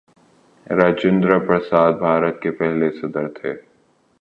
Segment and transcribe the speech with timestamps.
[0.67, 3.53] راجندرہ پرساد بھارت کے پہلے صدر تھے.